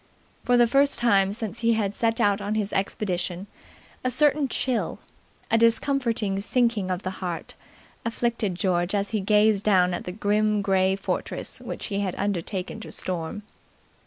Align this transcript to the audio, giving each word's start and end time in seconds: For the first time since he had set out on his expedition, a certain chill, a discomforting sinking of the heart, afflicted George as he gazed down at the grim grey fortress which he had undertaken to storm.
For 0.43 0.57
the 0.57 0.65
first 0.65 0.97
time 0.97 1.31
since 1.31 1.59
he 1.59 1.73
had 1.73 1.93
set 1.93 2.19
out 2.19 2.41
on 2.41 2.55
his 2.55 2.73
expedition, 2.73 3.45
a 4.03 4.09
certain 4.09 4.47
chill, 4.47 4.97
a 5.51 5.59
discomforting 5.59 6.39
sinking 6.41 6.89
of 6.89 7.03
the 7.03 7.11
heart, 7.21 7.53
afflicted 8.03 8.55
George 8.55 8.95
as 8.95 9.11
he 9.11 9.19
gazed 9.19 9.63
down 9.63 9.93
at 9.93 10.05
the 10.05 10.11
grim 10.11 10.63
grey 10.63 10.95
fortress 10.95 11.59
which 11.61 11.85
he 11.93 11.99
had 11.99 12.15
undertaken 12.15 12.79
to 12.79 12.91
storm. 12.91 13.43